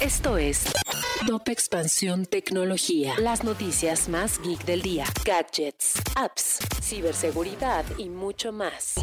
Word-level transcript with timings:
Esto 0.00 0.38
es 0.38 0.72
Top 1.26 1.48
Expansión 1.48 2.26
Tecnología. 2.26 3.14
Las 3.18 3.42
noticias 3.42 4.08
más 4.08 4.40
geek 4.40 4.64
del 4.64 4.82
día. 4.82 5.04
Gadgets, 5.24 5.94
apps, 6.14 6.60
ciberseguridad 6.80 7.84
y 7.98 8.08
mucho 8.08 8.52
más. 8.52 8.94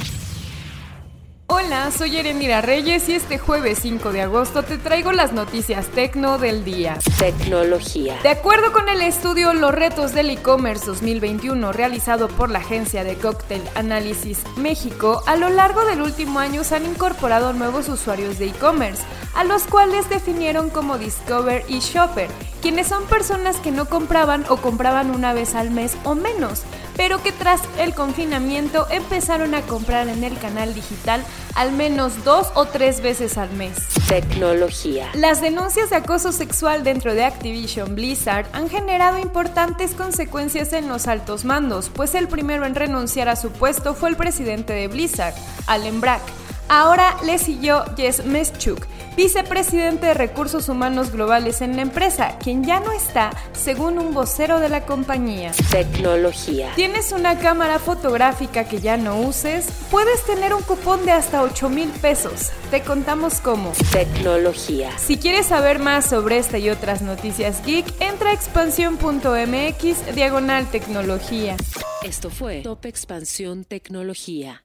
Hola, 1.48 1.92
soy 1.92 2.18
Erendira 2.18 2.62
Reyes 2.62 3.08
y 3.08 3.14
este 3.14 3.38
jueves 3.38 3.80
5 3.82 4.12
de 4.12 4.22
agosto 4.22 4.64
te 4.64 4.80
traigo 4.80 5.12
las 5.12 5.32
noticias 5.32 5.88
tecno 5.90 6.40
del 6.40 6.66
día. 6.66 6.98
Tecnología. 7.20 8.18
De 8.24 8.30
acuerdo 8.30 8.72
con 8.72 8.90
el 8.90 9.02
estudio 9.02 9.54
Los 9.54 9.72
retos 9.72 10.14
del 10.14 10.32
e-commerce 10.32 10.86
2021 10.88 11.72
realizado 11.72 12.30
por 12.30 12.50
la 12.50 12.60
agencia 12.60 13.04
de 13.04 13.16
Cocktail 13.16 13.62
Analysis 13.76 14.42
México, 14.58 15.22
a 15.28 15.36
lo 15.36 15.50
largo 15.50 15.86
del 15.86 16.02
último 16.02 16.40
año 16.40 16.64
se 16.64 16.78
han 16.78 16.86
incorporado 16.86 17.54
nuevos 17.54 17.90
usuarios 17.90 18.40
de 18.40 18.48
e-commerce, 18.48 19.04
a 19.36 19.44
los 19.44 19.64
cuales 19.64 20.10
definieron 20.10 20.70
como 20.70 20.98
Discover 20.98 21.64
y 21.68 21.80
Shopper, 21.80 22.30
quienes 22.62 22.88
son 22.88 23.06
personas 23.06 23.58
que 23.58 23.72
no 23.72 23.86
compraban 23.86 24.46
o 24.50 24.58
compraban 24.58 25.12
una 25.12 25.34
vez 25.34 25.56
al 25.56 25.72
mes 25.72 25.96
o 26.04 26.16
menos 26.16 26.64
pero 26.98 27.22
que 27.22 27.32
tras 27.32 27.62
el 27.78 27.94
confinamiento 27.94 28.88
empezaron 28.90 29.56
a 29.56 29.62
comprar 29.62 30.08
en 30.08 30.24
el 30.24 30.38
canal 30.38 30.74
digital 30.74 31.24
al 31.56 31.72
menos 31.72 32.24
dos 32.24 32.48
o 32.56 32.66
tres 32.66 33.02
veces 33.02 33.38
al 33.38 33.52
mes. 33.52 33.78
Tecnología. 34.08 35.10
Las 35.14 35.42
denuncias 35.42 35.90
de 35.90 35.98
acoso 35.98 36.32
sexual 36.32 36.84
dentro 36.84 37.14
de 37.14 37.24
Activision 37.24 37.96
Blizzard 37.96 38.48
han 38.54 38.70
generado 38.70 39.20
importantes 39.20 39.94
consecuencias 39.94 40.74
en 40.74 40.88
los 40.88 41.08
altos 41.08 41.46
mandos, 41.46 41.90
pues 41.94 42.16
el 42.16 42.28
primero 42.28 42.66
en 42.66 42.76
renunciar 42.76 43.30
a 43.30 43.36
su 43.36 43.52
puesto 43.52 43.94
fue 43.94 44.10
el 44.10 44.16
presidente 44.16 44.74
de 44.74 44.88
Blizzard, 44.88 45.36
Allen 45.68 46.02
Brack. 46.02 46.45
Ahora 46.68 47.16
le 47.24 47.38
siguió 47.38 47.84
Jess 47.96 48.26
Meschuk, 48.26 48.88
vicepresidente 49.16 50.08
de 50.08 50.14
Recursos 50.16 50.68
Humanos 50.68 51.12
Globales 51.12 51.62
en 51.62 51.76
la 51.76 51.84
empresa, 51.84 52.38
quien 52.40 52.64
ya 52.64 52.80
no 52.80 52.92
está, 52.92 53.30
según 53.54 54.00
un 54.00 54.16
vocero 54.16 54.60
de 54.60 54.70
la 54.70 54.86
compañía. 54.86 55.52
Tecnología. 55.70 56.72
¿Tienes 56.76 57.12
una 57.12 57.38
cámara 57.38 57.78
fotográfica 57.78 58.68
que 58.68 58.80
ya 58.80 58.98
no 58.98 59.22
uses? 59.22 59.68
Puedes 59.92 60.26
tener 60.26 60.56
un 60.56 60.64
cupón 60.64 61.06
de 61.06 61.12
hasta 61.12 61.44
8 61.44 61.70
mil 61.70 61.90
pesos. 61.90 62.52
Te 62.72 62.82
contamos 62.82 63.42
cómo. 63.42 63.72
Tecnología. 63.92 64.98
Si 64.98 65.18
quieres 65.18 65.46
saber 65.46 65.78
más 65.78 66.10
sobre 66.10 66.40
esta 66.40 66.58
y 66.58 66.72
otras 66.72 67.04
noticias 67.04 67.64
geek, 67.64 67.86
entra 68.02 68.32
a 68.32 68.34
expansión.mx 68.34 70.16
diagonal 70.16 70.66
tecnología. 70.72 71.58
Esto 72.04 72.32
fue 72.32 72.62
Top 72.62 72.86
Expansión 72.86 73.66
Tecnología. 73.66 74.65